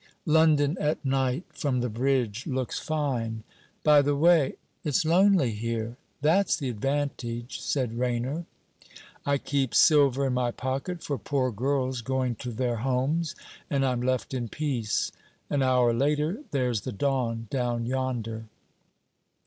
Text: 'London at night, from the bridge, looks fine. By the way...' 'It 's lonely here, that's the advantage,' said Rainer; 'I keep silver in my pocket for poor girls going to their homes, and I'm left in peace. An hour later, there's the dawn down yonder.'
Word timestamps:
'London 0.25 0.79
at 0.79 1.05
night, 1.05 1.43
from 1.53 1.79
the 1.79 1.87
bridge, 1.87 2.47
looks 2.47 2.79
fine. 2.79 3.43
By 3.83 4.01
the 4.01 4.15
way...' 4.15 4.55
'It 4.83 4.95
's 4.95 5.05
lonely 5.05 5.51
here, 5.51 5.95
that's 6.21 6.57
the 6.57 6.69
advantage,' 6.69 7.59
said 7.61 7.99
Rainer; 7.99 8.47
'I 9.27 9.37
keep 9.37 9.75
silver 9.75 10.25
in 10.25 10.33
my 10.33 10.49
pocket 10.49 11.03
for 11.03 11.19
poor 11.19 11.51
girls 11.51 12.01
going 12.01 12.33
to 12.37 12.49
their 12.49 12.77
homes, 12.77 13.35
and 13.69 13.85
I'm 13.85 14.01
left 14.01 14.33
in 14.33 14.47
peace. 14.47 15.11
An 15.51 15.61
hour 15.61 15.93
later, 15.93 16.39
there's 16.49 16.81
the 16.81 16.91
dawn 16.91 17.45
down 17.51 17.85
yonder.' 17.85 18.45